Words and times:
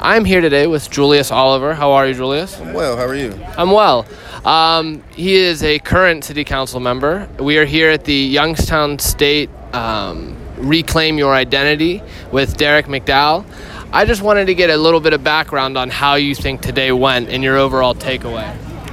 I'm 0.00 0.24
here 0.24 0.40
today 0.40 0.68
with 0.68 0.88
Julius 0.90 1.32
Oliver. 1.32 1.74
How 1.74 1.90
are 1.92 2.06
you, 2.06 2.14
Julius? 2.14 2.60
I'm 2.60 2.72
well. 2.72 2.96
How 2.96 3.04
are 3.04 3.16
you? 3.16 3.32
I'm 3.56 3.72
well. 3.72 4.06
Um, 4.44 5.02
he 5.10 5.34
is 5.34 5.64
a 5.64 5.80
current 5.80 6.22
city 6.22 6.44
council 6.44 6.78
member. 6.78 7.28
We 7.40 7.58
are 7.58 7.64
here 7.64 7.90
at 7.90 8.04
the 8.04 8.14
Youngstown 8.14 9.00
State 9.00 9.50
um, 9.74 10.36
Reclaim 10.56 11.18
Your 11.18 11.34
Identity 11.34 12.00
with 12.30 12.56
Derek 12.56 12.86
McDowell. 12.86 13.44
I 13.92 14.04
just 14.04 14.22
wanted 14.22 14.46
to 14.46 14.54
get 14.54 14.70
a 14.70 14.76
little 14.76 15.00
bit 15.00 15.14
of 15.14 15.24
background 15.24 15.76
on 15.76 15.90
how 15.90 16.14
you 16.14 16.36
think 16.36 16.60
today 16.60 16.92
went 16.92 17.28
and 17.28 17.42
your 17.42 17.56
overall 17.56 17.94
takeaway. 17.94 18.48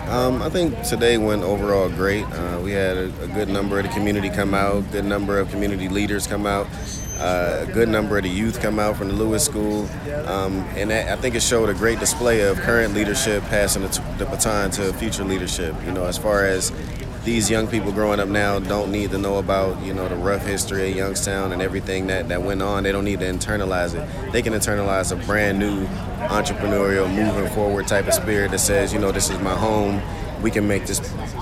Um, 0.08 0.42
I 0.42 0.50
think 0.50 0.82
today 0.84 1.20
went 1.20 1.44
overall 1.44 1.88
great. 1.88 2.26
Uh, 2.26 2.62
we 2.64 2.72
had 2.72 2.98
a, 2.98 3.24
a, 3.24 3.28
good 3.28 3.50
number 3.50 3.78
of 3.78 3.86
the 3.86 3.92
community 3.92 4.30
come 4.30 4.54
out, 4.54 4.92
good 4.92 5.06
number 5.06 5.40
of 5.40 5.50
community 5.50 5.90
leaders 5.90 6.28
come 6.28 6.46
out, 6.46 6.68
uh, 7.20 7.66
a 7.68 7.72
good 7.72 7.90
number 7.90 8.18
of 8.18 8.24
the 8.24 8.30
youth 8.30 8.62
come 8.62 8.80
out 8.80 8.98
from 8.98 9.08
the 9.10 9.14
Lewis 9.14 9.46
School, 9.46 9.88
um, 10.26 10.60
and 10.76 10.90
that, 10.92 11.10
I 11.10 11.22
think 11.22 11.36
it 11.36 11.42
showed 11.42 11.70
a 11.70 11.74
great 11.74 12.00
display 12.00 12.42
of 12.42 12.58
current 12.60 12.94
leadership 12.94 13.44
passing 13.44 13.84
the, 13.84 13.90
t- 13.90 14.04
the 14.18 14.26
baton 14.26 14.72
to 14.72 14.94
future 14.94 15.24
leadership. 15.24 15.76
You 15.86 15.92
know, 15.92 16.06
as 16.06 16.18
far 16.18 16.46
as 16.46 16.72
these 17.26 17.50
young 17.50 17.68
people 17.68 17.92
growing 17.92 18.20
up 18.20 18.30
now 18.30 18.60
don't 18.60 18.92
need 18.92 19.10
to 19.10 19.18
know 19.18 19.40
about 19.40 19.82
you 19.84 19.94
know 19.94 20.08
the 20.08 20.16
rough 20.16 20.46
history 20.46 20.92
of 20.92 20.96
Youngstown 20.96 21.52
and 21.52 21.62
everything 21.62 22.08
that, 22.08 22.30
that 22.30 22.44
went 22.44 22.62
on. 22.62 22.84
They 22.84 22.92
don't 22.92 23.04
need 23.04 23.20
to 23.20 23.26
internalize 23.26 23.96
it. 23.96 24.32
They 24.32 24.42
can 24.42 24.54
internalize 24.54 25.12
a 25.12 25.26
brand 25.26 25.58
new 25.58 25.88
entrepreneurial, 26.28 27.12
moving 27.14 27.52
forward 27.54 27.88
type 27.88 28.08
of 28.08 28.14
spirit 28.14 28.52
that 28.52 28.60
says, 28.60 28.94
you 28.94 29.00
know, 29.00 29.12
this 29.12 29.30
is 29.30 29.40
my 29.40 29.56
home. 29.56 30.02
We 30.42 30.52
can 30.52 30.68
make 30.68 30.86
this 30.86 31.00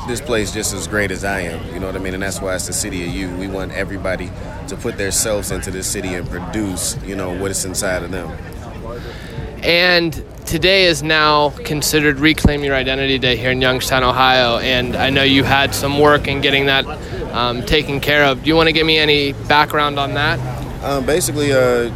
this 0.07 0.21
place 0.21 0.53
just 0.53 0.73
as 0.73 0.87
great 0.87 1.11
as 1.11 1.23
I 1.23 1.41
am. 1.41 1.73
You 1.73 1.79
know 1.79 1.87
what 1.87 1.95
I 1.95 1.99
mean? 1.99 2.13
And 2.13 2.23
that's 2.23 2.41
why 2.41 2.55
it's 2.55 2.67
the 2.67 2.73
city 2.73 3.03
of 3.05 3.09
you. 3.09 3.33
We 3.35 3.47
want 3.47 3.71
everybody 3.71 4.31
to 4.67 4.75
put 4.75 4.97
themselves 4.97 5.51
into 5.51 5.71
this 5.71 5.87
city 5.87 6.13
and 6.15 6.27
produce, 6.29 6.97
you 7.03 7.15
know, 7.15 7.37
what 7.37 7.51
is 7.51 7.65
inside 7.65 8.03
of 8.03 8.11
them. 8.11 8.31
And 9.63 10.13
today 10.45 10.85
is 10.85 11.03
now 11.03 11.51
considered 11.51 12.19
Reclaim 12.19 12.63
Your 12.63 12.75
Identity 12.75 13.17
Day 13.17 13.37
here 13.37 13.51
in 13.51 13.61
Youngstown, 13.61 14.03
Ohio. 14.03 14.57
And 14.57 14.95
I 14.95 15.09
know 15.09 15.23
you 15.23 15.43
had 15.43 15.73
some 15.73 15.99
work 15.99 16.27
in 16.27 16.41
getting 16.41 16.65
that 16.65 16.85
um, 17.33 17.65
taken 17.65 18.01
care 18.01 18.25
of. 18.25 18.43
Do 18.43 18.49
you 18.49 18.55
want 18.55 18.67
to 18.67 18.73
give 18.73 18.85
me 18.85 18.97
any 18.97 19.31
background 19.47 19.99
on 19.99 20.13
that? 20.15 20.37
Um, 20.83 21.05
basically, 21.05 21.53
uh, 21.53 21.89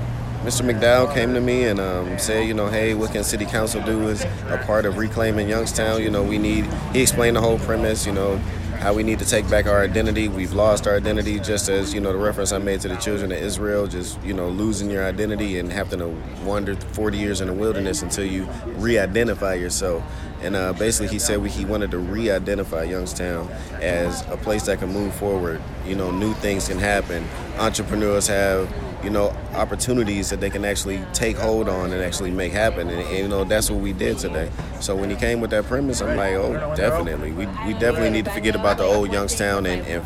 Mr. 0.47 0.61
McDowell 0.61 1.13
came 1.13 1.33
to 1.33 1.41
me 1.41 1.65
and 1.65 1.77
um, 1.77 2.17
said, 2.17 2.47
you 2.47 2.53
know, 2.53 2.69
hey, 2.69 2.93
what 2.93 3.11
can 3.11 3.21
City 3.21 3.43
Council 3.43 3.83
do 3.83 4.07
as 4.07 4.23
a 4.47 4.63
part 4.65 4.85
of 4.85 4.97
reclaiming 4.97 5.49
Youngstown? 5.49 6.01
You 6.01 6.09
know, 6.09 6.23
we 6.23 6.37
need. 6.37 6.63
He 6.93 7.01
explained 7.01 7.35
the 7.35 7.41
whole 7.41 7.59
premise. 7.59 8.05
You 8.05 8.13
know, 8.13 8.37
how 8.79 8.93
we 8.93 9.03
need 9.03 9.19
to 9.19 9.25
take 9.25 9.49
back 9.49 9.65
our 9.65 9.83
identity. 9.83 10.29
We've 10.29 10.53
lost 10.53 10.87
our 10.87 10.95
identity, 10.95 11.41
just 11.41 11.67
as 11.67 11.93
you 11.93 11.99
know 11.99 12.13
the 12.13 12.17
reference 12.17 12.53
I 12.53 12.59
made 12.59 12.79
to 12.79 12.87
the 12.87 12.95
children 12.95 13.33
of 13.33 13.39
Israel, 13.39 13.87
just 13.87 14.23
you 14.23 14.33
know 14.33 14.47
losing 14.47 14.89
your 14.89 15.05
identity 15.05 15.59
and 15.59 15.69
having 15.69 15.99
to 15.99 16.07
wander 16.45 16.77
40 16.77 17.17
years 17.17 17.41
in 17.41 17.47
the 17.47 17.53
wilderness 17.53 18.01
until 18.01 18.23
you 18.23 18.47
re-identify 18.77 19.55
yourself. 19.55 20.01
And 20.41 20.55
uh, 20.55 20.71
basically, 20.71 21.09
he 21.09 21.19
said 21.19 21.41
we, 21.41 21.49
he 21.49 21.65
wanted 21.65 21.91
to 21.91 21.97
re-identify 21.97 22.83
Youngstown 22.83 23.49
as 23.81 24.21
a 24.29 24.37
place 24.37 24.65
that 24.67 24.79
can 24.79 24.93
move 24.93 25.13
forward. 25.13 25.61
You 25.85 25.95
know, 25.95 26.09
new 26.09 26.33
things 26.35 26.69
can 26.69 26.79
happen. 26.79 27.27
Entrepreneurs 27.57 28.27
have 28.27 28.73
you 29.03 29.09
know, 29.09 29.29
opportunities 29.53 30.29
that 30.29 30.39
they 30.39 30.49
can 30.49 30.65
actually 30.65 31.01
take 31.13 31.37
hold 31.37 31.69
on 31.69 31.91
and 31.91 32.01
actually 32.01 32.31
make 32.31 32.51
happen. 32.51 32.89
And, 32.89 33.01
and, 33.01 33.17
you 33.17 33.27
know, 33.27 33.43
that's 33.43 33.69
what 33.69 33.79
we 33.79 33.93
did 33.93 34.17
today. 34.17 34.51
So 34.79 34.95
when 34.95 35.09
he 35.09 35.15
came 35.15 35.39
with 35.39 35.51
that 35.51 35.65
premise, 35.65 36.01
I'm 36.01 36.17
like, 36.17 36.33
oh, 36.33 36.73
definitely. 36.75 37.31
We, 37.31 37.45
we 37.45 37.73
definitely 37.73 38.09
need 38.09 38.25
to 38.25 38.31
forget 38.31 38.55
about 38.55 38.77
the 38.77 38.83
old 38.83 39.11
Youngstown 39.11 39.65
and, 39.65 39.85
and 39.87 40.03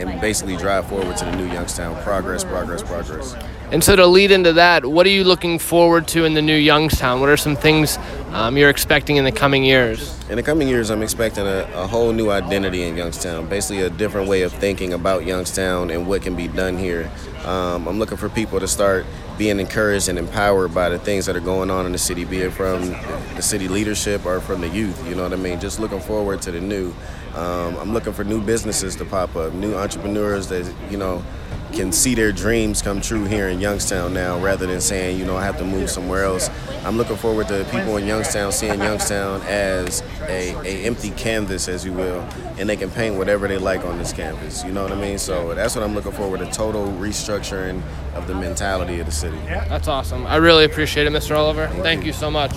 and 0.00 0.20
basically 0.20 0.56
drive 0.56 0.86
forward 0.86 1.16
to 1.18 1.24
the 1.26 1.36
new 1.36 1.46
Youngstown. 1.46 2.00
Progress, 2.02 2.42
progress, 2.42 2.82
progress. 2.82 3.36
And 3.70 3.84
so 3.84 3.94
to 3.96 4.06
lead 4.06 4.30
into 4.30 4.54
that, 4.54 4.86
what 4.86 5.06
are 5.06 5.10
you 5.10 5.24
looking 5.24 5.58
forward 5.58 6.08
to 6.08 6.24
in 6.24 6.34
the 6.34 6.42
new 6.42 6.56
Youngstown? 6.56 7.20
What 7.20 7.28
are 7.28 7.36
some 7.36 7.54
things 7.54 7.98
um, 8.32 8.56
you're 8.56 8.70
expecting 8.70 9.16
in 9.16 9.24
the 9.24 9.32
coming 9.32 9.64
years? 9.64 10.16
In 10.28 10.36
the 10.36 10.42
coming 10.42 10.68
years, 10.68 10.90
I'm 10.90 11.02
expecting 11.02 11.46
a, 11.46 11.68
a, 11.74 11.86
whole 11.86 12.12
new 12.12 12.30
identity 12.30 12.82
in 12.84 12.96
Youngstown, 12.96 13.48
basically 13.48 13.82
a 13.82 13.90
different 13.90 14.28
way 14.28 14.42
of 14.42 14.52
thinking 14.52 14.92
about 14.92 15.26
Youngstown 15.26 15.90
and 15.90 16.06
what 16.06 16.22
can 16.22 16.36
be 16.36 16.46
done 16.46 16.78
here. 16.78 17.10
Um, 17.44 17.88
I'm 17.88 17.98
looking 17.98 18.16
for 18.16 18.28
people 18.28 18.60
to 18.60 18.68
start 18.68 19.04
being 19.36 19.58
encouraged 19.58 20.08
and 20.08 20.18
empowered 20.18 20.74
by 20.74 20.88
the 20.90 20.98
things 20.98 21.26
that 21.26 21.34
are 21.34 21.40
going 21.40 21.70
on 21.70 21.86
in 21.86 21.92
the 21.92 21.98
city, 21.98 22.24
be 22.24 22.42
it 22.42 22.52
from 22.52 22.90
the 23.34 23.42
city 23.42 23.66
leadership 23.68 24.24
or 24.26 24.40
from 24.40 24.60
the 24.60 24.68
youth. 24.68 25.08
You 25.08 25.14
know 25.14 25.22
what 25.22 25.32
I 25.32 25.36
mean? 25.36 25.58
Just 25.58 25.80
looking 25.80 26.00
forward 26.00 26.42
to 26.42 26.50
the 26.50 26.60
new. 26.60 26.94
Um, 27.34 27.76
I'm 27.78 27.92
looking 27.92 28.12
for 28.12 28.22
new 28.22 28.40
businesses 28.40 28.96
to 28.96 29.04
pop 29.04 29.34
up, 29.36 29.54
new 29.54 29.74
entrepreneurs 29.74 30.48
that 30.48 30.72
you 30.90 30.98
know 30.98 31.24
can 31.70 31.92
see 31.92 32.14
their 32.14 32.32
dreams 32.32 32.82
come 32.82 33.00
true 33.00 33.24
here 33.24 33.48
in 33.48 33.60
Youngstown 33.60 34.12
now, 34.12 34.38
rather 34.38 34.66
than 34.66 34.80
saying 34.80 35.18
you 35.18 35.24
know 35.24 35.36
I 35.36 35.44
have 35.44 35.58
to 35.58 35.64
move 35.64 35.90
somewhere 35.90 36.24
else. 36.24 36.50
I'm 36.84 36.96
looking 36.96 37.16
forward 37.16 37.48
to 37.48 37.64
people 37.70 37.96
in 37.96 38.06
Youngstown 38.06 38.52
seeing 38.52 38.80
Youngstown 38.80 39.42
as 39.42 40.02
a, 40.22 40.54
a 40.64 40.84
empty 40.84 41.10
canvas, 41.10 41.68
as 41.68 41.84
you 41.84 41.92
will, 41.92 42.20
and 42.58 42.68
they 42.68 42.76
can 42.76 42.90
paint 42.90 43.16
whatever 43.16 43.48
they 43.48 43.58
like 43.58 43.84
on 43.84 43.98
this 43.98 44.12
canvas. 44.12 44.64
You 44.64 44.72
know 44.72 44.82
what 44.82 44.92
I 44.92 45.00
mean? 45.00 45.18
So 45.18 45.54
that's 45.54 45.74
what 45.74 45.84
I'm 45.84 45.94
looking 45.94 46.12
forward—a 46.12 46.50
total 46.50 46.86
restructuring 46.86 47.82
of 48.14 48.26
the 48.26 48.34
mentality 48.34 49.00
of 49.00 49.06
the 49.06 49.12
city. 49.12 49.38
That's 49.46 49.88
awesome. 49.88 50.26
I 50.26 50.36
really 50.36 50.64
appreciate 50.64 51.06
it, 51.06 51.12
Mr. 51.12 51.36
Oliver. 51.36 51.68
Thank, 51.82 52.04
you 52.04 52.12
so 52.12 52.30
much. 52.30 52.52